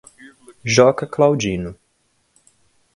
Joca 0.73 1.05
Claudino 1.05 1.77